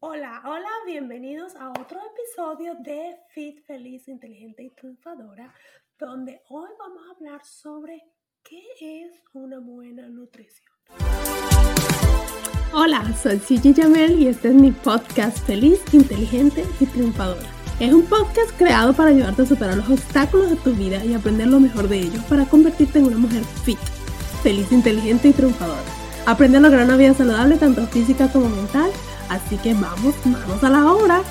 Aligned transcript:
Hola, 0.00 0.40
hola, 0.44 0.68
bienvenidos 0.86 1.56
a 1.56 1.70
otro 1.70 1.98
episodio 1.98 2.76
de 2.76 3.16
Fit 3.30 3.66
Feliz, 3.66 4.06
Inteligente 4.06 4.62
y 4.62 4.70
Triunfadora, 4.70 5.52
donde 5.98 6.40
hoy 6.50 6.68
vamos 6.78 7.02
a 7.02 7.16
hablar 7.16 7.44
sobre 7.44 8.04
qué 8.44 8.62
es 8.80 9.10
una 9.32 9.58
buena 9.58 10.08
nutrición. 10.08 10.70
Hola, 12.72 13.12
soy 13.20 13.40
Gigi 13.40 13.74
Jamel 13.74 14.22
y 14.22 14.28
este 14.28 14.50
es 14.50 14.54
mi 14.54 14.70
podcast 14.70 15.44
Feliz, 15.44 15.82
Inteligente 15.92 16.64
y 16.78 16.86
Triunfadora. 16.86 17.50
Es 17.80 17.92
un 17.92 18.06
podcast 18.06 18.56
creado 18.56 18.92
para 18.92 19.10
ayudarte 19.10 19.42
a 19.42 19.46
superar 19.46 19.78
los 19.78 19.90
obstáculos 19.90 20.50
de 20.50 20.56
tu 20.58 20.74
vida 20.74 21.04
y 21.04 21.14
aprender 21.14 21.48
lo 21.48 21.58
mejor 21.58 21.88
de 21.88 21.98
ellos 21.98 22.22
para 22.26 22.44
convertirte 22.44 23.00
en 23.00 23.06
una 23.06 23.18
mujer 23.18 23.42
fit, 23.64 23.80
feliz, 24.44 24.70
inteligente 24.70 25.26
y 25.26 25.32
triunfadora. 25.32 25.82
Aprende 26.24 26.58
a 26.58 26.60
lograr 26.60 26.84
una 26.84 26.96
vida 26.96 27.14
saludable 27.14 27.56
tanto 27.56 27.84
física 27.88 28.30
como 28.30 28.48
mental 28.48 28.92
Así 29.30 29.58
que 29.58 29.74
vamos, 29.74 30.14
manos 30.24 30.64
a 30.64 30.70
la 30.70 30.92
obra. 30.92 31.22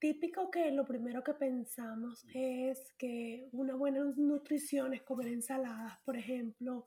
Típico 0.00 0.50
que 0.50 0.72
lo 0.72 0.84
primero 0.84 1.22
que 1.22 1.34
pensamos 1.34 2.24
es 2.34 2.92
que 2.98 3.48
una 3.52 3.74
buena 3.76 4.00
nutrición 4.16 4.94
es 4.94 5.02
comer 5.02 5.28
ensaladas, 5.28 5.98
por 6.04 6.16
ejemplo, 6.16 6.86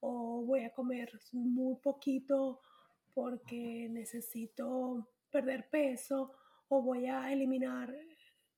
o 0.00 0.42
voy 0.44 0.60
a 0.64 0.72
comer 0.72 1.10
muy 1.32 1.76
poquito 1.76 2.60
porque 3.14 3.88
necesito 3.90 5.08
perder 5.30 5.68
peso, 5.68 6.32
o 6.68 6.80
voy 6.80 7.06
a 7.06 7.30
eliminar 7.30 7.94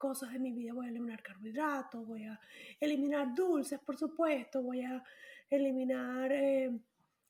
cosas 0.05 0.35
de 0.35 0.39
mi 0.39 0.53
vida, 0.53 0.75
voy 0.75 0.85
a 0.85 0.91
eliminar 0.91 1.23
carbohidratos, 1.23 2.07
voy 2.07 2.25
a 2.25 2.39
eliminar 2.79 3.35
dulces, 3.35 3.81
por 3.81 3.97
supuesto, 3.97 4.63
voy 4.63 4.83
a 4.83 5.03
eliminar 5.49 6.31
eh, 6.31 6.79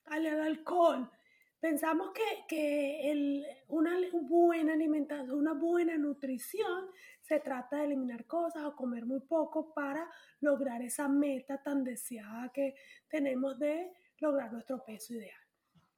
al, 0.07 0.25
alcohol. 0.41 1.09
Pensamos 1.57 2.11
que, 2.11 2.43
que 2.49 3.09
el, 3.09 3.45
una 3.69 3.97
buena 4.11 4.73
alimentación, 4.73 5.37
una 5.37 5.53
buena 5.53 5.97
nutrición 5.97 6.87
se 7.21 7.39
trata 7.39 7.77
de 7.77 7.85
eliminar 7.85 8.25
cosas 8.25 8.65
o 8.65 8.75
comer 8.75 9.05
muy 9.05 9.21
poco 9.21 9.73
para 9.73 10.11
lograr 10.41 10.81
esa 10.81 11.07
meta 11.07 11.63
tan 11.63 11.81
deseada 11.81 12.51
que 12.53 12.75
tenemos 13.07 13.57
de 13.57 13.89
lograr 14.19 14.51
nuestro 14.51 14.83
peso 14.83 15.13
ideal. 15.13 15.41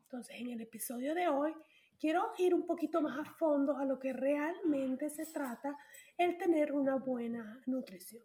Entonces, 0.04 0.36
en 0.40 0.52
el 0.52 0.62
episodio 0.62 1.16
de 1.16 1.28
hoy 1.28 1.56
quiero 2.00 2.32
ir 2.38 2.54
un 2.54 2.66
poquito 2.66 3.02
más 3.02 3.18
a 3.18 3.34
fondo 3.34 3.78
a 3.78 3.86
lo 3.86 4.00
que 4.00 4.14
realmente 4.14 5.10
se 5.10 5.26
trata 5.26 5.78
el 6.18 6.38
tener 6.38 6.72
una 6.74 6.96
buena 6.96 7.62
nutrición. 7.66 8.24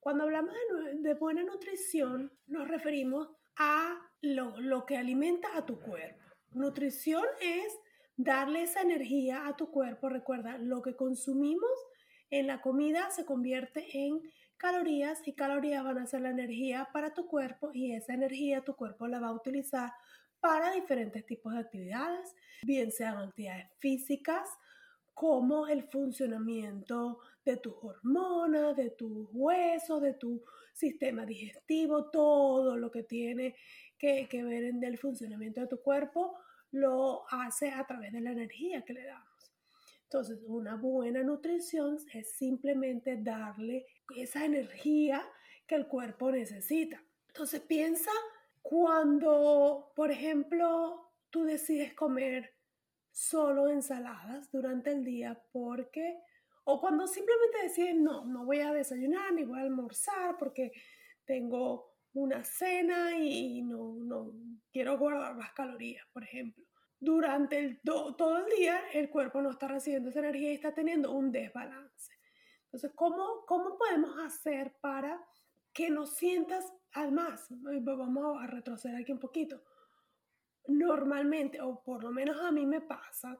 Cuando 0.00 0.24
hablamos 0.24 0.54
de, 1.00 1.14
buena 1.14 1.42
nutrición, 1.42 2.30
nos 2.46 2.68
referimos 2.68 3.28
a 3.56 3.98
lo, 4.20 4.84
que 4.84 4.98
alimenta 4.98 5.56
a 5.56 5.64
tu 5.64 5.80
cuerpo. 5.80 6.22
Nutrición 6.50 7.24
es 7.40 7.74
darle 8.16 8.62
esa 8.62 8.82
energía 8.82 9.46
a 9.46 9.56
tu 9.56 9.70
cuerpo. 9.70 10.10
Recuerda, 10.10 10.58
lo 10.58 10.82
que 10.82 10.94
consumimos 10.94 11.70
en 12.28 12.46
la 12.46 12.60
comida 12.60 13.10
se 13.10 13.24
convierte 13.24 13.86
en 13.96 14.20
calorías 14.58 15.26
y 15.26 15.34
calorías 15.34 15.84
van 15.84 15.98
a 15.98 16.06
ser 16.06 16.20
la 16.20 16.30
energía 16.30 16.88
para 16.92 17.14
tu 17.14 17.26
cuerpo 17.26 17.70
y 17.72 17.94
esa 17.94 18.14
energía 18.14 18.62
tu 18.62 18.76
cuerpo 18.76 19.06
la 19.06 19.20
va 19.20 19.28
a 19.28 19.34
utilizar 19.34 19.92
para 20.44 20.72
diferentes 20.72 21.24
tipos 21.24 21.54
de 21.54 21.60
actividades, 21.60 22.36
bien 22.64 22.92
sean 22.92 23.16
actividades 23.16 23.66
físicas 23.78 24.46
como 25.14 25.66
el 25.66 25.84
funcionamiento 25.84 27.20
de 27.46 27.56
tus 27.56 27.72
hormonas, 27.80 28.76
de 28.76 28.90
tus 28.90 29.26
huesos, 29.32 30.02
de 30.02 30.12
tu 30.12 30.44
sistema 30.74 31.24
digestivo, 31.24 32.10
todo 32.10 32.76
lo 32.76 32.90
que 32.90 33.04
tiene 33.04 33.56
que, 33.98 34.28
ver 34.30 34.64
en 34.64 34.84
el 34.84 34.98
funcionamiento 34.98 35.62
de 35.62 35.66
tu 35.68 35.80
cuerpo, 35.80 36.36
lo 36.72 37.24
hace 37.30 37.70
a 37.70 37.86
través 37.86 38.12
de 38.12 38.20
la 38.20 38.32
energía 38.32 38.82
que 38.82 38.92
le 38.92 39.06
damos. 39.06 39.54
Entonces, 40.02 40.40
una 40.44 40.76
buena 40.76 41.22
nutrición 41.22 41.96
es 42.12 42.32
simplemente 42.36 43.16
darle 43.16 43.86
esa 44.14 44.44
energía 44.44 45.26
que 45.66 45.76
el 45.76 45.86
cuerpo 45.86 46.30
necesita. 46.30 47.02
Entonces, 47.28 47.62
piensa 47.62 48.10
cuando, 48.64 49.92
por 49.94 50.10
ejemplo, 50.10 51.12
tú 51.28 51.44
decides 51.44 51.92
comer 51.92 52.50
solo 53.10 53.68
ensaladas 53.68 54.50
durante 54.50 54.90
el 54.90 55.04
día 55.04 55.38
porque, 55.52 56.18
o 56.64 56.80
cuando 56.80 57.06
simplemente 57.06 57.58
decides, 57.62 57.94
no, 57.96 58.24
no 58.24 58.46
voy 58.46 58.60
a 58.60 58.72
desayunar 58.72 59.34
ni 59.34 59.44
voy 59.44 59.58
a 59.58 59.64
almorzar 59.64 60.38
porque 60.38 60.72
tengo 61.26 61.94
una 62.14 62.42
cena 62.42 63.18
y 63.18 63.60
no, 63.60 63.96
no 63.96 64.32
quiero 64.72 64.96
guardar 64.96 65.36
más 65.36 65.52
calorías, 65.52 66.06
por 66.10 66.24
ejemplo. 66.24 66.64
Durante 66.98 67.58
el, 67.58 67.82
todo 67.82 68.38
el 68.38 68.56
día 68.56 68.80
el 68.94 69.10
cuerpo 69.10 69.42
no 69.42 69.50
está 69.50 69.68
recibiendo 69.68 70.08
esa 70.08 70.20
energía 70.20 70.52
y 70.52 70.54
está 70.54 70.72
teniendo 70.72 71.12
un 71.12 71.30
desbalance. 71.30 72.12
Entonces, 72.64 72.92
¿cómo, 72.94 73.44
cómo 73.46 73.76
podemos 73.76 74.18
hacer 74.20 74.74
para 74.80 75.22
que 75.74 75.90
no 75.90 76.06
sientas, 76.06 76.72
además, 76.92 77.48
vamos 77.50 78.42
a 78.42 78.46
retroceder 78.46 78.96
aquí 78.96 79.12
un 79.12 79.18
poquito, 79.18 79.60
normalmente, 80.68 81.60
o 81.60 81.82
por 81.82 82.02
lo 82.04 82.10
menos 82.10 82.40
a 82.40 82.52
mí 82.52 82.64
me 82.64 82.80
pasa, 82.80 83.38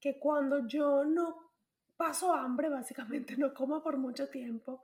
que 0.00 0.18
cuando 0.18 0.66
yo 0.66 1.04
no 1.04 1.52
paso 1.96 2.32
hambre, 2.32 2.70
básicamente 2.70 3.36
no 3.38 3.52
como 3.52 3.82
por 3.82 3.98
mucho 3.98 4.28
tiempo, 4.30 4.82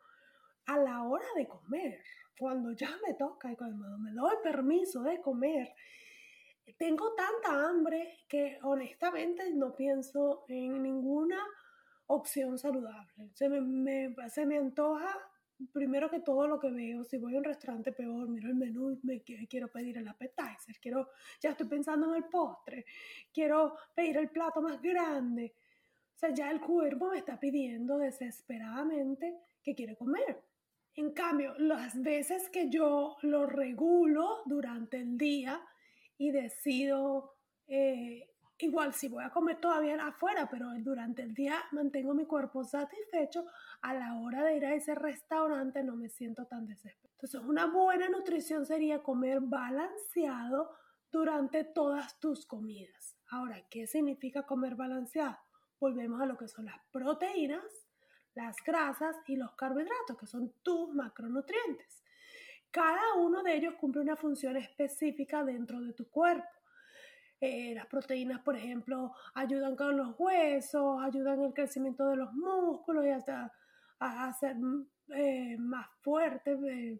a 0.66 0.76
la 0.76 1.02
hora 1.04 1.26
de 1.34 1.48
comer, 1.48 2.02
cuando 2.38 2.72
ya 2.72 2.90
me 3.06 3.14
toca 3.14 3.50
y 3.50 3.56
cuando 3.56 3.98
me 3.98 4.12
doy 4.12 4.36
permiso 4.42 5.02
de 5.02 5.20
comer, 5.22 5.74
tengo 6.76 7.14
tanta 7.14 7.68
hambre 7.68 8.18
que 8.28 8.58
honestamente 8.62 9.50
no 9.54 9.74
pienso 9.74 10.44
en 10.48 10.82
ninguna 10.82 11.38
opción 12.08 12.58
saludable. 12.58 13.30
Se 13.32 13.48
me, 13.48 14.14
se 14.28 14.44
me 14.44 14.58
antoja 14.58 15.16
primero 15.72 16.10
que 16.10 16.20
todo 16.20 16.46
lo 16.46 16.58
que 16.58 16.70
veo, 16.70 17.04
si 17.04 17.18
voy 17.18 17.34
a 17.34 17.38
un 17.38 17.44
restaurante 17.44 17.92
peor, 17.92 18.28
miro 18.28 18.48
el 18.48 18.54
menú 18.54 18.90
y 18.90 19.00
me 19.02 19.22
quiero 19.22 19.68
pedir 19.68 19.98
el 19.98 20.08
appetizer, 20.08 20.78
quiero, 20.80 21.10
ya 21.40 21.50
estoy 21.50 21.66
pensando 21.66 22.08
en 22.08 22.16
el 22.22 22.28
postre, 22.28 22.84
quiero 23.32 23.76
pedir 23.94 24.18
el 24.18 24.30
plato 24.30 24.60
más 24.60 24.80
grande. 24.80 25.54
O 26.14 26.18
sea, 26.18 26.32
ya 26.32 26.50
el 26.50 26.60
cuerpo 26.60 27.10
me 27.10 27.18
está 27.18 27.38
pidiendo 27.38 27.98
desesperadamente 27.98 29.38
que 29.62 29.74
quiere 29.74 29.96
comer. 29.96 30.42
En 30.94 31.12
cambio, 31.12 31.54
las 31.58 32.00
veces 32.00 32.48
que 32.48 32.70
yo 32.70 33.16
lo 33.20 33.44
regulo 33.44 34.42
durante 34.46 34.96
el 34.96 35.18
día 35.18 35.60
y 36.16 36.30
decido 36.30 37.34
eh, 37.66 38.30
Igual 38.58 38.94
si 38.94 39.08
voy 39.08 39.22
a 39.22 39.30
comer 39.30 39.60
todavía 39.60 40.02
afuera, 40.02 40.48
pero 40.50 40.70
durante 40.78 41.22
el 41.22 41.34
día 41.34 41.62
mantengo 41.72 42.14
mi 42.14 42.24
cuerpo 42.24 42.64
satisfecho, 42.64 43.44
a 43.82 43.92
la 43.92 44.18
hora 44.18 44.42
de 44.44 44.56
ir 44.56 44.64
a 44.64 44.74
ese 44.74 44.94
restaurante 44.94 45.82
no 45.82 45.94
me 45.94 46.08
siento 46.08 46.46
tan 46.46 46.66
desesperado. 46.66 47.14
Entonces 47.16 47.40
una 47.42 47.66
buena 47.66 48.08
nutrición 48.08 48.64
sería 48.64 49.02
comer 49.02 49.40
balanceado 49.40 50.70
durante 51.10 51.64
todas 51.64 52.18
tus 52.18 52.46
comidas. 52.46 53.18
Ahora, 53.30 53.62
¿qué 53.68 53.86
significa 53.86 54.44
comer 54.44 54.74
balanceado? 54.74 55.36
Volvemos 55.78 56.20
a 56.22 56.26
lo 56.26 56.38
que 56.38 56.48
son 56.48 56.64
las 56.64 56.78
proteínas, 56.90 57.64
las 58.34 58.56
grasas 58.64 59.16
y 59.26 59.36
los 59.36 59.52
carbohidratos, 59.52 60.16
que 60.18 60.26
son 60.26 60.52
tus 60.62 60.94
macronutrientes. 60.94 62.02
Cada 62.70 63.14
uno 63.14 63.42
de 63.42 63.56
ellos 63.56 63.74
cumple 63.80 64.02
una 64.02 64.16
función 64.16 64.56
específica 64.56 65.44
dentro 65.44 65.80
de 65.80 65.92
tu 65.92 66.10
cuerpo. 66.10 66.46
Eh, 67.40 67.74
las 67.74 67.86
proteínas, 67.86 68.40
por 68.40 68.56
ejemplo, 68.56 69.12
ayudan 69.34 69.76
con 69.76 69.96
los 69.96 70.14
huesos, 70.18 71.02
ayudan 71.02 71.42
el 71.42 71.52
crecimiento 71.52 72.08
de 72.08 72.16
los 72.16 72.32
músculos 72.32 73.04
y 73.04 73.10
hasta 73.10 73.52
a 73.98 74.28
hacer 74.28 74.56
eh, 75.14 75.56
más 75.58 75.86
fuerte. 76.00 76.52
Eh, 76.68 76.98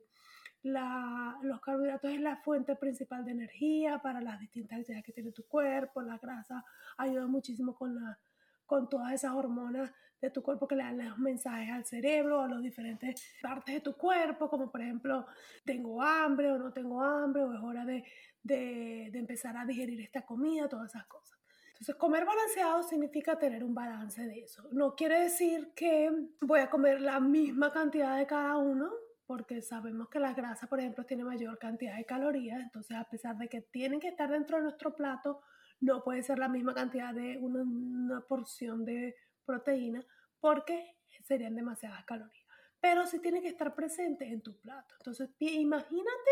los 0.63 1.61
carbohidratos 1.61 2.11
es 2.11 2.21
la 2.21 2.37
fuente 2.39 2.75
principal 2.77 3.25
de 3.25 3.31
energía 3.33 4.01
para 4.01 4.21
las 4.21 4.41
distintas 4.41 4.81
actividades 4.81 5.05
que 5.05 5.13
tiene 5.13 5.33
tu 5.33 5.47
cuerpo. 5.47 6.03
La 6.03 6.19
grasa 6.19 6.65
ayuda 6.99 7.27
muchísimo 7.27 7.75
con, 7.75 7.95
la, 7.95 8.19
con 8.67 8.89
todas 8.89 9.13
esas 9.13 9.33
hormonas 9.33 9.93
de 10.21 10.31
tu 10.31 10.43
cuerpo 10.43 10.67
que 10.67 10.77
le 10.77 10.83
dan 10.83 11.09
los 11.09 11.19
mensajes 11.19 11.71
al 11.71 11.85
cerebro, 11.85 12.41
a 12.41 12.49
las 12.49 12.63
diferentes 12.63 13.23
partes 13.43 13.75
de 13.75 13.81
tu 13.81 13.95
cuerpo, 13.97 14.49
como 14.49 14.71
por 14.71 14.81
ejemplo, 14.81 15.27
tengo 15.65 16.03
hambre 16.03 16.51
o 16.51 16.59
no 16.59 16.73
tengo 16.73 17.03
hambre, 17.03 17.43
o 17.43 17.53
es 17.53 17.61
hora 17.61 17.85
de, 17.85 18.05
de, 18.43 19.09
de 19.13 19.19
empezar 19.19 19.57
a 19.57 19.65
digerir 19.65 20.01
esta 20.01 20.23
comida, 20.23 20.69
todas 20.69 20.91
esas 20.95 21.07
cosas. 21.07 21.39
Entonces, 21.77 21.97
comer 21.97 22.25
balanceado 22.25 22.83
significa 22.85 23.39
tener 23.39 23.63
un 23.63 23.75
balance 23.75 24.23
de 24.23 24.41
eso. 24.41 24.67
No 24.73 24.95
quiere 24.95 25.21
decir 25.21 25.73
que 25.77 26.11
voy 26.41 26.61
a 26.61 26.71
comer 26.71 27.03
la 27.03 27.21
misma 27.21 27.71
cantidad 27.71 28.17
de 28.17 28.27
cada 28.27 28.57
uno, 28.57 28.91
porque 29.27 29.61
sabemos 29.61 30.09
que 30.09 30.19
la 30.19 30.33
grasa, 30.33 30.69
por 30.69 30.81
ejemplo, 30.81 31.05
tiene 31.05 31.25
mayor 31.25 31.59
cantidad 31.59 31.97
de 31.97 32.07
calorías, 32.07 32.63
entonces 32.63 32.97
a 32.97 33.05
pesar 33.05 33.37
de 33.37 33.49
que 33.49 33.61
tienen 33.61 34.01
que 34.01 34.09
estar 34.09 34.31
dentro 34.31 34.57
de 34.57 34.63
nuestro 34.63 34.95
plato, 34.95 35.43
no 35.81 36.03
puede 36.03 36.23
ser 36.23 36.39
la 36.39 36.49
misma 36.49 36.73
cantidad 36.73 37.13
de 37.13 37.37
una, 37.39 37.63
una 37.63 38.21
porción 38.23 38.85
de 38.87 39.15
proteína, 39.47 40.05
porque 40.41 40.99
serían 41.23 41.55
demasiadas 41.55 42.05
calorías. 42.05 42.47
Pero 42.81 43.07
sí 43.07 43.21
tiene 43.21 43.41
que 43.41 43.49
estar 43.49 43.75
presente 43.75 44.27
en 44.31 44.43
tu 44.43 44.61
plato. 44.61 44.95
Entonces, 44.99 45.31
imagínate 45.39 46.31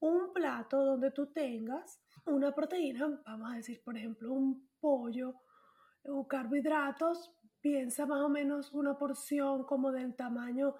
un 0.00 0.32
plato 0.32 0.84
donde 0.84 1.10
tú 1.10 1.32
tengas 1.32 2.00
una 2.26 2.54
proteína, 2.54 3.20
vamos 3.24 3.52
a 3.52 3.56
decir, 3.56 3.82
por 3.84 3.96
ejemplo, 3.96 4.32
un 4.32 4.68
pollo 4.80 5.34
o 6.04 6.26
carbohidratos, 6.26 7.32
piensa 7.60 8.06
más 8.06 8.20
o 8.22 8.28
menos 8.28 8.72
una 8.72 8.98
porción 8.98 9.64
como 9.64 9.92
del 9.92 10.14
tamaño 10.14 10.74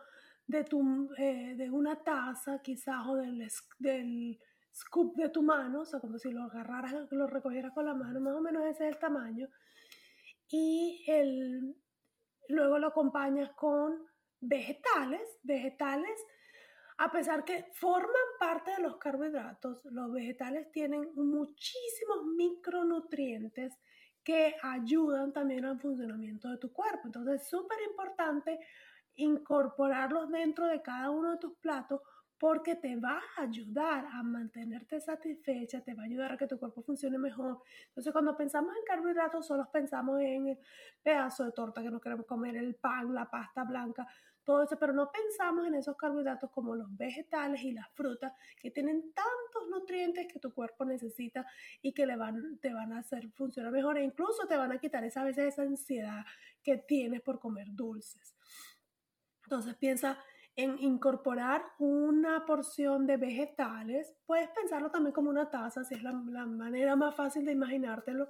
de, 0.47 0.65
tu, 0.65 1.09
eh, 1.17 1.55
de 1.57 1.71
una 1.71 2.03
taza, 2.03 2.61
quizás, 2.61 3.07
o 3.07 3.17
del, 3.17 3.49
del 3.79 4.39
scoop 4.75 5.17
de 5.17 5.29
tu 5.29 5.43
mano, 5.43 5.83
o 5.83 5.85
sea, 5.85 6.01
como 6.01 6.19
si 6.19 6.31
lo 6.31 6.43
agarraras, 6.43 7.11
lo 7.13 7.27
recogieras 7.27 7.73
con 7.73 7.87
la 7.87 7.95
mano, 7.95 8.21
más 8.21 8.35
o 8.35 8.41
menos 8.41 8.65
ese 8.65 8.89
es 8.89 8.95
el 8.95 8.99
tamaño. 8.99 9.49
Y 10.53 11.05
luego 12.49 12.79
lo 12.79 12.87
acompañas 12.89 13.51
con 13.55 14.07
vegetales, 14.41 15.41
vegetales 15.43 16.25
a 16.99 17.11
pesar 17.11 17.45
que 17.45 17.65
forman 17.75 18.29
parte 18.39 18.71
de 18.73 18.83
los 18.83 18.97
carbohidratos, 18.97 19.85
los 19.87 20.13
vegetales 20.13 20.71
tienen 20.71 21.11
muchísimos 21.17 22.27
micronutrientes 22.37 23.77
que 24.23 24.55
ayudan 24.63 25.33
también 25.33 25.65
al 25.65 25.81
funcionamiento 25.81 26.49
de 26.49 26.59
tu 26.59 26.73
cuerpo. 26.73 27.07
Entonces 27.07 27.43
es 27.43 27.49
súper 27.49 27.79
importante 27.91 28.61
incorporarlos 29.17 30.31
dentro 30.31 30.67
de 30.67 30.81
cada 30.81 31.11
uno 31.11 31.33
de 31.33 31.39
tus 31.39 31.57
platos 31.59 32.01
porque 32.43 32.75
te 32.75 32.97
va 32.97 33.23
a 33.37 33.43
ayudar 33.43 34.05
a 34.05 34.21
mantenerte 34.25 35.01
satisfecha, 35.01 35.81
te 35.81 35.95
va 35.95 36.03
a 36.03 36.07
ayudar 36.07 36.33
a 36.33 36.37
que 36.37 36.49
tu 36.49 36.59
cuerpo 36.59 36.83
funcione 36.83 37.17
mejor. 37.17 37.63
Entonces, 37.87 38.13
cuando 38.13 38.37
pensamos 38.37 38.75
en 38.77 38.83
carbohidratos, 38.85 39.47
solo 39.47 39.71
pensamos 39.71 40.21
en 40.21 40.49
el 40.49 40.59
pedazo 41.01 41.45
de 41.45 41.53
torta 41.53 41.81
que 41.85 41.91
nos 41.93 42.01
queremos 42.01 42.27
comer, 42.27 42.57
el 42.57 42.75
pan, 42.75 43.15
la 43.15 43.31
pasta 43.31 43.63
blanca, 43.63 44.09
todo 44.43 44.65
eso, 44.65 44.77
pero 44.77 44.93
no 44.93 45.09
pensamos 45.13 45.69
en 45.69 45.77
esos 45.77 45.97
carbohidratos 45.97 46.51
como 46.51 46.75
los 46.75 46.89
vegetales 46.97 47.63
y 47.63 47.71
las 47.71 47.89
frutas 47.93 48.33
que 48.61 48.73
tienen 48.73 49.13
tantos 49.13 49.71
nutrientes 49.71 50.27
que 50.27 50.41
tu 50.41 50.53
cuerpo 50.53 50.85
necesita 50.85 51.47
y 51.81 51.95
que 51.95 52.05
van, 52.17 52.59
te 52.59 52.75
van 52.75 52.93
a 52.93 52.99
hacer 52.99 53.31
funcionar 53.31 53.71
mejor 53.71 53.99
e 53.99 54.03
incluso 54.03 54.49
te 54.49 54.57
van 54.57 54.73
a 54.73 54.79
quitar 54.79 55.05
esa 55.05 55.23
veces 55.23 55.53
esa 55.53 55.63
ansiedad 55.63 56.25
que 56.61 56.79
tienes 56.79 57.21
por 57.21 57.39
comer 57.39 57.69
dulces. 57.71 58.35
Entonces 59.45 59.77
piensa 59.77 60.19
en 60.57 60.79
incorporar 60.79 61.65
una 61.79 62.45
porción 62.45 63.07
de 63.07 63.17
vegetales. 63.17 64.15
Puedes 64.27 64.51
pensarlo 64.51 64.91
también 64.91 65.13
como 65.13 65.31
una 65.31 65.51
taza, 65.51 65.85
si 65.85 65.95
es 65.95 66.03
la, 66.03 66.13
manera 66.13 66.97
más 66.97 67.15
fácil 67.15 67.45
de 67.45 67.53
imaginártelo. 67.53 68.29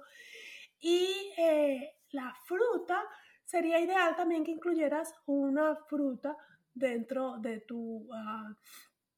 Y 0.79 1.33
eh, 1.37 1.97
la 2.11 2.33
fruta, 2.45 3.03
sería 3.43 3.79
ideal 3.79 4.15
también 4.15 4.43
que 4.43 4.51
incluyeras 4.51 5.13
una 5.25 5.75
fruta 5.75 6.37
dentro 6.73 7.37
de 7.39 7.59
tu 7.61 7.77
uh, 7.77 8.55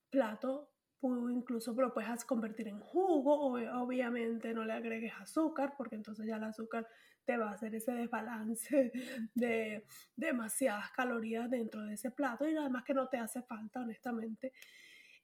plato 0.09 0.74
incluso 1.01 1.73
lo 1.73 1.93
puedes 1.93 2.25
convertir 2.25 2.67
en 2.67 2.79
jugo 2.79 3.33
o 3.33 3.81
obviamente 3.81 4.53
no 4.53 4.63
le 4.63 4.73
agregues 4.73 5.13
azúcar 5.19 5.73
porque 5.77 5.95
entonces 5.95 6.25
ya 6.25 6.37
el 6.37 6.43
azúcar 6.43 6.87
te 7.25 7.37
va 7.37 7.49
a 7.49 7.53
hacer 7.53 7.75
ese 7.75 7.91
desbalance 7.91 8.91
de 9.33 9.85
demasiadas 10.15 10.91
calorías 10.91 11.49
dentro 11.49 11.83
de 11.83 11.93
ese 11.93 12.11
plato 12.11 12.47
y 12.47 12.55
además 12.55 12.83
que 12.83 12.93
no 12.93 13.07
te 13.07 13.17
hace 13.17 13.41
falta 13.43 13.81
honestamente. 13.81 14.53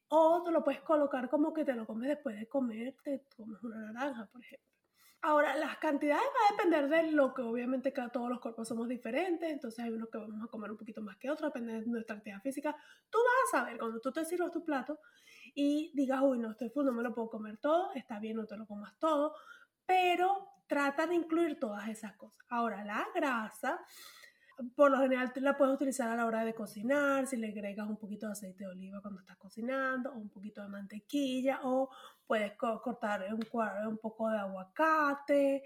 O 0.09 0.43
te 0.43 0.51
lo 0.51 0.63
puedes 0.63 0.81
colocar 0.81 1.29
como 1.29 1.53
que 1.53 1.63
te 1.63 1.73
lo 1.73 1.85
comes 1.85 2.09
después 2.09 2.37
de 2.37 2.47
comer 2.47 2.95
te 3.03 3.23
comes 3.35 3.63
una 3.63 3.91
naranja 3.91 4.25
por 4.25 4.43
ejemplo 4.43 4.70
Ahora, 5.23 5.55
las 5.55 5.77
cantidades 5.77 6.23
va 6.23 6.47
a 6.47 6.51
depender 6.57 6.89
de 6.89 7.11
lo 7.11 7.35
que 7.35 7.43
obviamente 7.43 7.93
cada 7.93 8.09
todos 8.09 8.27
los 8.27 8.39
cuerpos 8.39 8.67
somos 8.67 8.87
diferentes, 8.87 9.51
entonces 9.51 9.85
hay 9.85 9.91
unos 9.91 10.09
que 10.09 10.17
vamos 10.17 10.43
a 10.43 10.47
comer 10.47 10.71
un 10.71 10.77
poquito 10.77 11.03
más 11.03 11.15
que 11.17 11.29
otros, 11.29 11.53
depende 11.53 11.73
de 11.73 11.85
nuestra 11.85 12.15
actividad 12.15 12.41
física. 12.41 12.75
Tú 13.07 13.19
vas 13.19 13.53
a 13.53 13.59
saber 13.59 13.77
cuando 13.77 13.99
tú 13.99 14.11
te 14.11 14.25
sirvas 14.25 14.51
tu 14.51 14.63
plato 14.63 14.99
y 15.53 15.91
digas, 15.93 16.21
uy, 16.23 16.39
no 16.39 16.49
estoy 16.49 16.69
full, 16.69 16.85
no 16.85 16.91
me 16.91 17.03
lo 17.03 17.13
puedo 17.13 17.29
comer 17.29 17.57
todo, 17.57 17.93
está 17.93 18.19
bien, 18.19 18.37
no 18.37 18.47
te 18.47 18.57
lo 18.57 18.65
comas 18.65 18.97
todo, 18.97 19.35
pero 19.85 20.47
trata 20.65 21.05
de 21.05 21.13
incluir 21.13 21.59
todas 21.59 21.87
esas 21.87 22.15
cosas. 22.15 22.43
Ahora, 22.49 22.83
la 22.83 23.05
grasa, 23.13 23.79
por 24.75 24.91
lo 24.91 24.97
general 24.99 25.31
la 25.35 25.57
puedes 25.57 25.75
utilizar 25.75 26.09
a 26.09 26.15
la 26.15 26.25
hora 26.25 26.43
de 26.43 26.53
cocinar, 26.53 27.27
si 27.27 27.37
le 27.37 27.49
agregas 27.49 27.87
un 27.87 27.97
poquito 27.97 28.27
de 28.27 28.33
aceite 28.33 28.63
de 28.63 28.69
oliva 28.69 29.01
cuando 29.01 29.19
estás 29.19 29.37
cocinando, 29.37 30.11
o 30.11 30.17
un 30.17 30.29
poquito 30.29 30.61
de 30.61 30.69
mantequilla, 30.69 31.59
o 31.63 31.89
puedes 32.27 32.53
cortar 32.53 33.25
un, 33.33 33.45
un 33.87 33.97
poco 33.97 34.29
de 34.29 34.37
aguacate, 34.37 35.63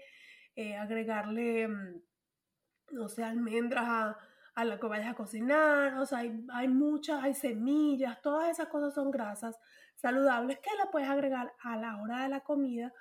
eh, 0.54 0.76
agregarle, 0.76 1.68
mm, 1.68 2.02
no 2.92 3.08
sé, 3.08 3.24
almendras 3.24 3.84
a, 3.86 4.18
a, 4.54 4.64
lo 4.64 4.78
que 4.78 4.86
vayas 4.86 5.08
a 5.08 5.14
cocinar, 5.14 5.98
o 5.98 6.06
sea, 6.06 6.18
hay, 6.18 6.44
hay 6.52 6.68
muchas, 6.68 7.22
hay 7.22 7.34
semillas, 7.34 8.20
todas 8.22 8.50
esas 8.50 8.68
cosas 8.68 8.94
son 8.94 9.10
grasas 9.10 9.58
saludables 9.96 10.58
que 10.58 10.70
la 10.78 10.90
puedes 10.90 11.08
agregar 11.08 11.52
a 11.60 11.76
la 11.76 12.00
hora 12.00 12.22
de 12.22 12.28
la 12.28 12.40
comida 12.40 12.92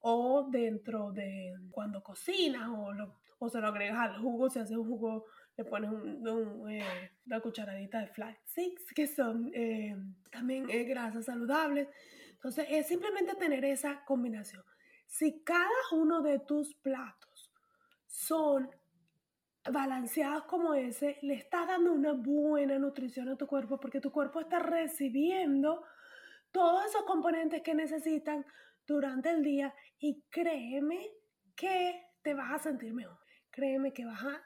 o 0.00 0.48
dentro 0.50 1.12
de 1.12 1.54
cuando 1.70 2.02
cocinas 2.02 2.68
o, 2.68 2.92
o 3.38 3.48
se 3.48 3.60
lo 3.60 3.68
agregas 3.68 3.98
al 3.98 4.20
jugo, 4.20 4.50
si 4.50 4.58
haces 4.58 4.76
un 4.76 4.86
jugo 4.86 5.26
le 5.56 5.64
pones 5.64 5.90
eh, 5.92 7.10
una 7.26 7.40
cucharadita 7.40 8.00
de 8.00 8.06
flaxseeds, 8.08 8.92
que 8.94 9.06
son 9.06 9.50
eh, 9.54 9.94
también 10.30 10.68
eh, 10.70 10.84
grasas 10.84 11.26
saludables. 11.26 11.88
Entonces, 12.32 12.66
es 12.70 12.88
simplemente 12.88 13.34
tener 13.34 13.64
esa 13.64 14.04
combinación. 14.04 14.62
Si 15.06 15.42
cada 15.42 15.68
uno 15.92 16.22
de 16.22 16.38
tus 16.40 16.74
platos 16.76 17.52
son 18.06 18.70
balanceados 19.70 20.44
como 20.44 20.74
ese, 20.74 21.18
le 21.22 21.34
estás 21.34 21.68
dando 21.68 21.92
una 21.92 22.12
buena 22.12 22.78
nutrición 22.78 23.28
a 23.28 23.36
tu 23.36 23.46
cuerpo 23.46 23.78
porque 23.78 24.00
tu 24.00 24.10
cuerpo 24.10 24.40
está 24.40 24.58
recibiendo 24.58 25.84
todos 26.50 26.86
esos 26.86 27.04
componentes 27.04 27.62
que 27.62 27.74
necesitan 27.74 28.44
durante 28.86 29.30
el 29.30 29.42
día 29.42 29.72
y 29.98 30.24
créeme 30.30 31.10
que 31.54 32.02
te 32.22 32.34
vas 32.34 32.52
a 32.52 32.58
sentir 32.58 32.92
mejor 32.92 33.21
créeme 33.52 33.92
que 33.92 34.04
vas 34.04 34.22
a, 34.24 34.42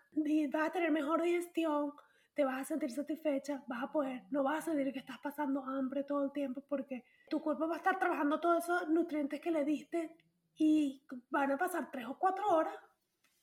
vas 0.52 0.68
a 0.68 0.72
tener 0.72 0.90
mejor 0.90 1.22
digestión, 1.22 1.92
te 2.34 2.44
vas 2.44 2.60
a 2.60 2.64
sentir 2.64 2.90
satisfecha, 2.90 3.62
vas 3.66 3.84
a 3.84 3.92
poder, 3.92 4.24
no 4.30 4.42
vas 4.42 4.58
a 4.58 4.72
sentir 4.72 4.92
que 4.92 4.98
estás 4.98 5.18
pasando 5.18 5.64
hambre 5.64 6.04
todo 6.04 6.24
el 6.24 6.32
tiempo 6.32 6.62
porque 6.68 7.04
tu 7.30 7.40
cuerpo 7.40 7.66
va 7.66 7.76
a 7.76 7.78
estar 7.78 7.98
trabajando 7.98 8.38
todos 8.40 8.64
esos 8.64 8.88
nutrientes 8.88 9.40
que 9.40 9.50
le 9.50 9.64
diste 9.64 10.14
y 10.56 11.02
van 11.30 11.52
a 11.52 11.56
pasar 11.56 11.90
tres 11.90 12.06
o 12.06 12.18
cuatro 12.18 12.46
horas 12.48 12.76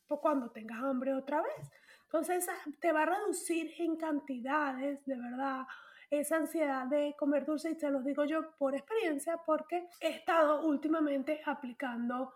por 0.05 0.20
cuando 0.20 0.51
tengas 0.51 0.84
hambre 0.84 1.13
otra 1.13 1.41
vez. 1.41 1.72
Entonces 2.03 2.48
te 2.79 2.91
va 2.91 3.03
a 3.03 3.05
reducir 3.05 3.74
en 3.79 3.96
cantidades, 3.96 5.03
de 5.05 5.17
verdad, 5.17 5.65
esa 6.12 6.36
ansiedad 6.38 6.86
de 6.86 7.15
comer 7.17 7.46
dulce 7.46 7.72
y 7.72 7.77
te 7.77 7.89
lo 7.89 8.03
digo 8.03 8.25
yo 8.25 8.51
por 8.58 8.75
experiencia 8.75 9.38
porque 9.43 9.88
he 10.00 10.10
estado 10.10 10.67
últimamente 10.67 11.41
aplicando 11.46 12.34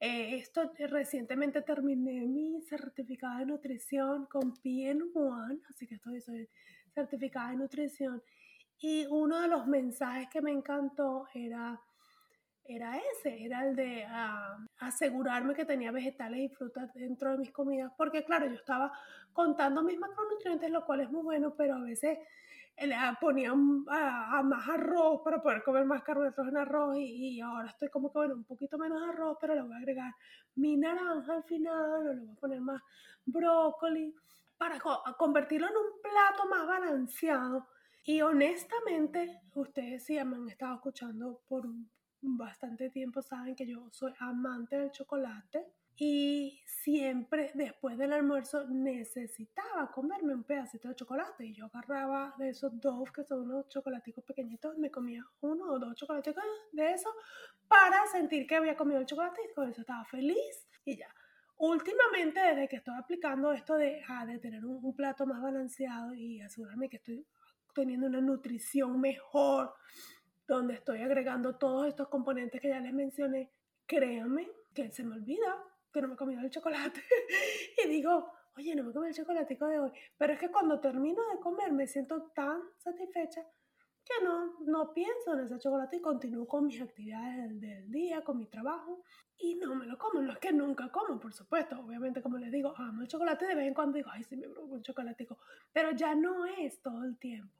eh, 0.00 0.36
esto 0.36 0.72
eh, 0.78 0.86
recientemente 0.86 1.60
terminé 1.60 2.26
mi 2.26 2.62
certificado 2.62 3.38
de 3.40 3.46
nutrición 3.46 4.24
con 4.26 4.54
PN1, 4.54 5.60
así 5.68 5.86
que 5.86 5.96
estoy 5.96 6.22
soy 6.22 6.48
certificada 6.94 7.50
de 7.50 7.56
nutrición. 7.56 8.22
Y 8.78 9.06
uno 9.10 9.40
de 9.42 9.48
los 9.48 9.66
mensajes 9.66 10.28
que 10.30 10.40
me 10.40 10.52
encantó 10.52 11.26
era, 11.34 11.78
era 12.64 12.96
ese, 12.96 13.44
era 13.44 13.68
el 13.68 13.76
de 13.76 14.04
ah, 14.08 14.56
asegurarme 14.78 15.54
que 15.54 15.66
tenía 15.66 15.92
vegetales 15.92 16.40
y 16.40 16.54
frutas 16.54 16.90
dentro 16.94 17.32
de 17.32 17.38
mis 17.38 17.52
comidas, 17.52 17.92
porque 17.98 18.24
claro, 18.24 18.46
yo 18.46 18.54
estaba 18.54 18.90
contando 19.34 19.82
mis 19.82 19.98
macronutrientes, 19.98 20.70
lo 20.70 20.86
cual 20.86 21.00
es 21.02 21.10
muy 21.10 21.22
bueno, 21.22 21.54
pero 21.54 21.74
a 21.74 21.80
veces 21.80 22.18
le 22.86 22.96
ponía 23.20 23.52
a, 23.52 24.42
más 24.42 24.68
arroz 24.68 25.20
para 25.22 25.42
poder 25.42 25.62
comer 25.62 25.84
más 25.84 26.02
carbohidratos 26.02 26.48
en 26.48 26.56
arroz 26.56 26.96
y, 26.98 27.40
ahora 27.40 27.68
estoy 27.68 27.88
como 27.88 28.10
que, 28.10 28.18
bueno, 28.18 28.34
un 28.34 28.44
poquito 28.44 28.78
menos 28.78 29.02
arroz, 29.02 29.36
pero 29.40 29.54
le 29.54 29.62
voy 29.62 29.74
a 29.74 29.76
agregar 29.76 30.12
mi 30.56 30.76
naranja 30.76 31.34
al 31.34 31.44
final, 31.44 32.08
o 32.08 32.12
le 32.12 32.20
voy 32.20 32.30
a 32.30 32.40
poner 32.40 32.60
más 32.60 32.82
brócoli 33.26 34.14
para 34.56 34.78
convertirlo 35.16 35.68
en 35.68 35.76
un 35.76 36.02
plato 36.02 36.48
más 36.48 36.66
balanceado. 36.66 37.66
Y 38.04 38.22
honestamente, 38.22 39.40
ustedes 39.54 40.04
si 40.04 40.14
me 40.24 40.36
han 40.36 40.48
estado 40.48 40.74
escuchando 40.76 41.40
por 41.48 41.66
bastante 42.22 42.90
tiempo 42.90 43.22
saben 43.22 43.54
que 43.56 43.66
yo 43.66 43.88
soy 43.90 44.12
amante 44.18 44.76
del 44.76 44.90
chocolate 44.90 45.66
y 46.02 46.58
siempre 46.64 47.50
después 47.52 47.98
del 47.98 48.14
almuerzo 48.14 48.66
necesitaba 48.66 49.90
comerme 49.92 50.34
un 50.34 50.44
pedacito 50.44 50.88
de 50.88 50.94
chocolate. 50.94 51.44
Y 51.44 51.52
yo 51.52 51.66
agarraba 51.66 52.34
de 52.38 52.48
esos 52.48 52.80
dos 52.80 53.12
que 53.12 53.22
son 53.22 53.42
unos 53.42 53.68
chocolaticos 53.68 54.24
pequeñitos, 54.24 54.78
me 54.78 54.90
comía 54.90 55.22
uno 55.42 55.66
o 55.66 55.78
dos 55.78 55.94
chocolaticos 55.94 56.42
de 56.72 56.92
eso 56.92 57.10
para 57.68 58.06
sentir 58.06 58.46
que 58.46 58.56
había 58.56 58.78
comido 58.78 58.98
el 58.98 59.04
chocolate 59.04 59.42
y 59.44 59.52
con 59.52 59.68
eso 59.68 59.82
estaba 59.82 60.02
feliz 60.06 60.66
y 60.86 60.96
ya. 60.96 61.14
Últimamente, 61.58 62.40
desde 62.40 62.66
que 62.66 62.76
estoy 62.76 62.94
aplicando 62.98 63.52
esto 63.52 63.74
de, 63.74 64.02
ah, 64.08 64.24
de 64.24 64.38
tener 64.38 64.64
un, 64.64 64.82
un 64.82 64.96
plato 64.96 65.26
más 65.26 65.42
balanceado 65.42 66.14
y 66.14 66.40
asegurarme 66.40 66.88
que 66.88 66.96
estoy 66.96 67.26
teniendo 67.74 68.06
una 68.06 68.22
nutrición 68.22 68.98
mejor, 69.02 69.74
donde 70.48 70.74
estoy 70.76 71.02
agregando 71.02 71.58
todos 71.58 71.88
estos 71.88 72.08
componentes 72.08 72.58
que 72.58 72.70
ya 72.70 72.80
les 72.80 72.94
mencioné, 72.94 73.52
créanme 73.84 74.50
que 74.72 74.90
se 74.90 75.04
me 75.04 75.16
olvida 75.16 75.62
que 75.92 76.02
no 76.02 76.08
me 76.08 76.14
he 76.14 76.16
comido 76.16 76.40
el 76.40 76.50
chocolate. 76.50 77.00
y 77.84 77.88
digo, 77.88 78.32
oye, 78.56 78.74
no 78.74 78.84
me 78.84 78.92
comí 78.92 79.08
el 79.08 79.14
chocolatico 79.14 79.66
de 79.66 79.78
hoy. 79.78 79.92
Pero 80.16 80.32
es 80.32 80.38
que 80.38 80.50
cuando 80.50 80.80
termino 80.80 81.22
de 81.32 81.40
comer 81.40 81.72
me 81.72 81.86
siento 81.86 82.30
tan 82.34 82.60
satisfecha 82.78 83.46
que 84.04 84.24
no, 84.24 84.58
no 84.60 84.92
pienso 84.92 85.34
en 85.34 85.40
ese 85.40 85.58
chocolate 85.58 85.96
y 85.96 86.00
continúo 86.00 86.46
con 86.46 86.66
mis 86.66 86.80
actividades 86.80 87.60
del, 87.60 87.90
día, 87.90 88.22
con 88.22 88.38
mi 88.38 88.46
trabajo. 88.46 89.02
Y 89.36 89.54
no 89.56 89.74
me 89.74 89.86
lo 89.86 89.96
como. 89.96 90.20
No 90.20 90.32
es 90.32 90.38
que 90.38 90.52
nunca 90.52 90.90
como, 90.90 91.18
por 91.18 91.32
supuesto. 91.32 91.78
Obviamente, 91.80 92.22
como 92.22 92.38
les 92.38 92.50
digo, 92.50 92.74
amo 92.76 93.02
el 93.02 93.08
chocolate. 93.08 93.46
De 93.46 93.54
vez 93.54 93.66
en 93.66 93.74
cuando 93.74 93.96
digo, 93.96 94.10
ay, 94.12 94.22
sí 94.22 94.36
me 94.36 94.48
provoco 94.48 94.74
un 94.74 94.82
chocolatico. 94.82 95.38
Pero 95.72 95.92
ya 95.92 96.14
no 96.14 96.44
es 96.44 96.80
todo 96.82 97.04
el 97.04 97.18
tiempo. 97.18 97.54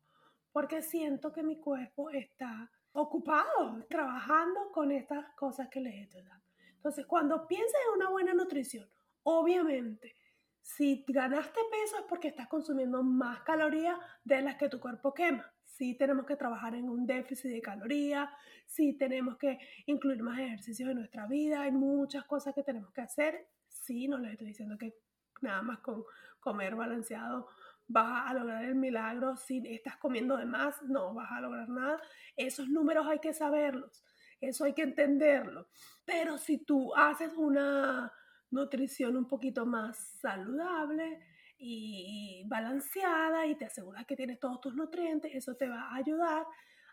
Porque 0.52 0.82
siento 0.82 1.32
que 1.32 1.42
mi 1.42 1.60
cuerpo 1.60 2.10
está 2.10 2.70
ocupado 2.92 3.84
trabajando 3.88 4.72
con 4.72 4.90
estas 4.90 5.32
cosas 5.36 5.68
que 5.68 5.80
les 5.80 5.94
estoy 6.02 6.22
dando. 6.22 6.49
Entonces, 6.80 7.04
cuando 7.04 7.46
piensas 7.46 7.78
en 7.86 8.00
una 8.00 8.08
buena 8.08 8.32
nutrición, 8.32 8.88
obviamente, 9.22 10.16
si 10.62 11.04
ganaste 11.06 11.60
peso 11.70 11.98
es 11.98 12.04
porque 12.08 12.28
estás 12.28 12.48
consumiendo 12.48 13.02
más 13.02 13.42
calorías 13.42 13.98
de 14.24 14.40
las 14.40 14.56
que 14.56 14.70
tu 14.70 14.80
cuerpo 14.80 15.12
quema. 15.12 15.52
Sí 15.62 15.94
tenemos 15.94 16.24
que 16.24 16.36
trabajar 16.36 16.74
en 16.74 16.88
un 16.88 17.04
déficit 17.04 17.50
de 17.50 17.60
calorías, 17.60 18.30
sí 18.64 18.96
tenemos 18.96 19.36
que 19.36 19.58
incluir 19.84 20.22
más 20.22 20.38
ejercicios 20.38 20.88
en 20.88 20.96
nuestra 20.96 21.26
vida, 21.26 21.60
hay 21.60 21.72
muchas 21.72 22.24
cosas 22.24 22.54
que 22.54 22.62
tenemos 22.62 22.90
que 22.94 23.02
hacer. 23.02 23.46
Sí, 23.68 24.08
no 24.08 24.16
les 24.16 24.32
estoy 24.32 24.46
diciendo 24.46 24.78
que 24.78 24.94
nada 25.42 25.60
más 25.60 25.80
con 25.80 26.02
comer 26.40 26.76
balanceado 26.76 27.48
vas 27.88 28.30
a 28.30 28.32
lograr 28.32 28.64
el 28.64 28.74
milagro. 28.74 29.36
Si 29.36 29.62
estás 29.66 29.98
comiendo 29.98 30.38
de 30.38 30.46
más, 30.46 30.80
no 30.84 31.12
vas 31.12 31.30
a 31.30 31.42
lograr 31.42 31.68
nada. 31.68 32.00
Esos 32.36 32.70
números 32.70 33.06
hay 33.06 33.18
que 33.18 33.34
saberlos. 33.34 34.02
Eso 34.40 34.64
hay 34.64 34.74
que 34.74 34.82
entenderlo. 34.82 35.68
Pero 36.04 36.38
si 36.38 36.58
tú 36.64 36.94
haces 36.94 37.32
una 37.36 38.12
nutrición 38.50 39.16
un 39.16 39.28
poquito 39.28 39.66
más 39.66 39.96
saludable 40.20 41.20
y 41.58 42.42
balanceada 42.48 43.46
y 43.46 43.56
te 43.56 43.66
aseguras 43.66 44.06
que 44.06 44.16
tienes 44.16 44.40
todos 44.40 44.60
tus 44.60 44.74
nutrientes, 44.74 45.34
eso 45.34 45.54
te 45.56 45.68
va 45.68 45.82
a 45.82 45.96
ayudar 45.96 46.46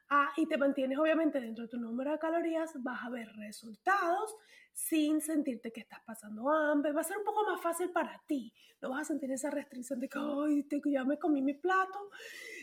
a, 0.09 0.31
y 0.37 0.45
te 0.45 0.57
mantienes 0.57 0.97
obviamente 0.97 1.39
dentro 1.39 1.63
de 1.63 1.69
tu 1.69 1.77
número 1.77 2.11
de 2.11 2.19
calorías, 2.19 2.71
vas 2.81 3.03
a 3.03 3.09
ver 3.09 3.27
resultados 3.37 4.35
sin 4.73 5.21
sentirte 5.21 5.71
que 5.71 5.81
estás 5.81 6.01
pasando 6.05 6.49
hambre. 6.49 6.91
Va 6.91 7.01
a 7.01 7.03
ser 7.03 7.17
un 7.17 7.23
poco 7.23 7.43
más 7.45 7.61
fácil 7.61 7.89
para 7.89 8.21
ti. 8.27 8.53
No 8.81 8.91
vas 8.91 9.01
a 9.01 9.05
sentir 9.05 9.31
esa 9.31 9.49
restricción 9.49 9.99
de 9.99 10.07
que, 10.07 10.19
ay, 10.19 10.67
ya 10.85 11.03
me 11.03 11.17
comí 11.17 11.41
mi 11.41 11.55
plato 11.55 12.11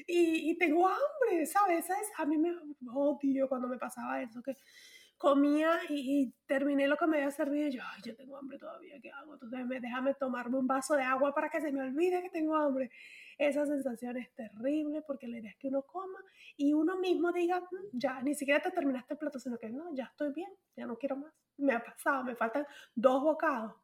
y, 0.07 0.51
y 0.51 0.59
tengo 0.59 0.87
hambre, 0.87 1.47
¿sabes? 1.47 1.87
A 2.17 2.25
mí 2.25 2.39
me 2.39 2.55
odio 2.93 3.49
cuando 3.49 3.67
me 3.67 3.79
pasaba 3.79 4.23
eso, 4.23 4.43
que 4.43 4.55
comía 5.25 5.81
y, 5.89 6.33
terminé 6.47 6.87
lo 6.87 6.97
que 6.97 7.07
me 7.07 7.17
había 7.17 7.31
servido 7.31 7.69
y 7.69 7.73
yo, 7.73 7.83
ay, 7.83 8.03
yo 8.05 8.15
tengo 8.15 8.37
hambre 8.37 8.59
todavía, 8.59 9.01
¿qué 9.01 9.11
hago? 9.11 9.35
Entonces 9.35 9.65
me, 9.67 9.81
déjame 9.81 10.15
tomarme 10.15 10.59
un 10.59 10.67
vaso 10.67 10.95
de 10.95 11.03
agua 11.03 11.35
para 11.35 11.49
que 11.49 11.61
se 11.61 11.73
me 11.73 11.81
olvide 11.81 12.23
que 12.23 12.31
tengo 12.31 12.55
hambre. 12.57 12.91
Esa 13.39 13.67
sensación 13.67 14.17
es 14.17 14.33
terrible 14.35 15.03
porque 15.03 15.29
la 15.29 15.39
idea 15.39 15.51
es 15.51 15.57
que 15.57 15.69
uno 15.69 15.83
coma 15.83 16.21
y 16.57 16.73
uno 16.73 16.99
mismo 16.99 17.33
diga, 17.33 17.61
mm, 17.61 17.89
ya, 17.93 18.23
ni 18.23 18.35
siquiera 18.35 18.61
te 18.61 18.71
terminaste 18.71 19.15
el 19.15 19.19
plato, 19.19 19.39
sino 19.39 19.59
que 19.59 19.71
no, 19.71 19.95
ya 19.95 20.05
estoy 20.05 20.33
bien, 20.33 20.51
ya 20.77 20.87
no 20.87 20.97
quiero 20.97 21.17
más. 21.17 21.33
Me 21.57 21.73
ha 21.73 21.83
pasado, 21.83 22.25
me 22.25 22.37
faltan 22.37 22.67
dos 22.95 23.23
bocados, 23.23 23.75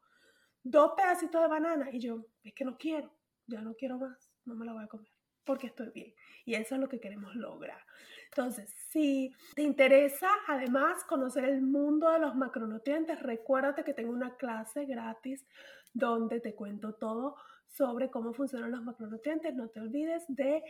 dos 0.63 0.93
pedacitos 0.95 1.41
de 1.41 1.47
banana 1.47 1.89
y 1.91 1.99
yo, 1.99 2.25
es 2.43 2.53
que 2.53 2.65
no 2.65 2.77
quiero, 2.77 3.11
ya 3.47 3.61
no 3.61 3.73
quiero 3.75 3.97
más, 3.97 4.31
no 4.45 4.55
me 4.55 4.65
la 4.65 4.73
voy 4.73 4.83
a 4.83 4.87
comer 4.87 5.11
porque 5.43 5.67
estoy 5.67 5.89
bien. 5.89 6.13
Y 6.45 6.55
eso 6.55 6.75
es 6.75 6.81
lo 6.81 6.87
que 6.87 6.99
queremos 6.99 7.35
lograr. 7.35 7.81
Entonces, 8.25 8.73
si 8.89 9.35
te 9.55 9.61
interesa 9.61 10.29
además 10.47 11.03
conocer 11.03 11.45
el 11.45 11.61
mundo 11.61 12.09
de 12.09 12.19
los 12.19 12.35
macronutrientes, 12.35 13.21
recuérdate 13.21 13.83
que 13.83 13.93
tengo 13.93 14.11
una 14.11 14.35
clase 14.37 14.85
gratis 14.85 15.45
donde 15.93 16.39
te 16.39 16.55
cuento 16.55 16.93
todo 16.93 17.35
sobre 17.71 18.09
cómo 18.09 18.33
funcionan 18.33 18.71
los 18.71 18.83
macronutrientes. 18.83 19.53
No 19.55 19.69
te 19.69 19.79
olvides 19.79 20.23
de 20.27 20.63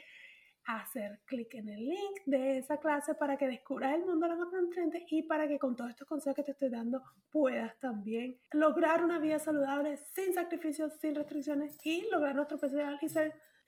hacer 0.66 1.20
clic 1.26 1.56
en 1.56 1.70
el 1.70 1.88
link 1.88 2.22
de 2.26 2.60
esa 2.60 2.78
clase 2.78 3.16
para 3.16 3.38
que 3.38 3.48
descubras 3.48 3.96
el 3.96 4.06
mundo 4.06 4.28
de 4.28 4.36
los 4.36 4.40
macronutrientes 4.40 5.04
y 5.08 5.24
para 5.24 5.48
que 5.48 5.58
con 5.58 5.76
todos 5.76 5.90
estos 5.90 6.08
consejos 6.08 6.36
que 6.36 6.44
te 6.44 6.52
estoy 6.52 6.70
dando 6.70 7.02
puedas 7.32 7.78
también 7.80 8.38
lograr 8.52 9.04
una 9.04 9.18
vida 9.20 9.40
saludable 9.40 9.98
sin 9.98 10.34
sacrificios, 10.34 10.94
sin 11.00 11.16
restricciones 11.16 11.78
y 11.84 12.08
lograr 12.12 12.36
nuestro 12.36 12.60
peso 12.60 12.76
ideal 12.76 13.00
y 13.02 13.08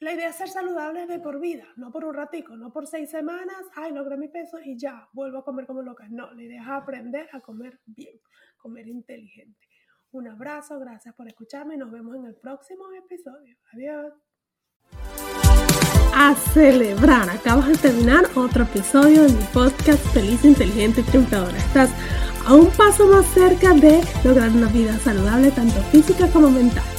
la 0.04 0.12
idea 0.12 0.30
es 0.30 0.36
ser 0.36 0.50
saludable 0.50 1.06
de 1.06 1.20
por 1.20 1.40
vida, 1.40 1.66
no 1.78 1.90
por 1.90 2.04
un 2.04 2.14
ratico, 2.14 2.58
no 2.58 2.74
por 2.74 2.88
seis 2.88 3.10
semanas, 3.10 3.64
ay, 3.76 3.94
logré 3.94 4.18
mi 4.18 4.28
peso 4.28 4.60
y 4.62 4.78
ya, 4.78 5.08
vuelvo 5.14 5.38
a 5.38 5.46
comer 5.46 5.66
como 5.66 5.82
loca. 5.82 6.06
No, 6.10 6.34
la 6.34 6.44
idea 6.44 6.62
es 6.62 6.68
aprender 6.68 7.30
a 7.32 7.40
comer 7.40 7.80
bien, 7.86 8.20
comer 8.58 8.88
inteligente. 8.88 9.66
Un 10.14 10.28
abrazo, 10.28 10.80
gracias 10.80 11.16
por 11.16 11.28
escucharme 11.28 11.74
y 11.74 11.78
nos 11.78 11.92
vemos 11.92 12.16
en 12.16 12.26
el 12.26 12.36
próximo 12.36 12.84
episodio. 12.94 13.58
Adiós. 13.74 14.14
A 16.16 16.36
celebrar, 16.54 17.28
acabas 17.32 17.68
de 17.70 17.78
terminar 17.78 18.26
otro 18.36 18.62
episodio 18.62 19.24
de 19.24 19.34
mi 19.34 19.44
podcast 19.52 20.06
Feliz, 20.14 20.46
Inteligente 20.46 21.02
y 21.02 21.04
Triunfadora. 21.06 21.58
Estás 21.58 21.90
a 22.46 22.54
un 22.54 22.70
paso 22.78 23.08
más 23.08 23.26
cerca 23.34 23.74
de 23.74 24.02
lograr 24.24 24.52
una 24.52 24.68
vida 24.68 24.96
saludable, 25.00 25.50
tanto 25.50 25.82
física 25.90 26.28
como 26.32 26.52
mental. 26.52 26.93